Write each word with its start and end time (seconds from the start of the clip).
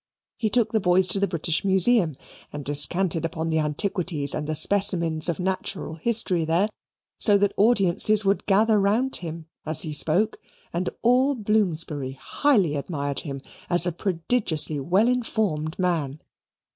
He 0.35 0.49
took 0.49 0.71
the 0.71 0.79
boys 0.79 1.07
to 1.09 1.19
the 1.19 1.27
British 1.27 1.63
Museum 1.63 2.15
and 2.51 2.65
descanted 2.65 3.23
upon 3.23 3.49
the 3.49 3.59
antiquities 3.59 4.33
and 4.33 4.47
the 4.47 4.55
specimens 4.55 5.29
of 5.29 5.39
natural 5.39 5.93
history 5.93 6.43
there, 6.43 6.69
so 7.19 7.37
that 7.37 7.53
audiences 7.55 8.25
would 8.25 8.47
gather 8.47 8.79
round 8.79 9.17
him 9.17 9.45
as 9.63 9.83
he 9.83 9.93
spoke, 9.93 10.39
and 10.73 10.89
all 11.03 11.35
Bloomsbury 11.35 12.13
highly 12.13 12.75
admired 12.75 13.19
him 13.19 13.41
as 13.69 13.85
a 13.85 13.91
prodigiously 13.91 14.79
well 14.79 15.07
informed 15.07 15.77
man. 15.77 16.19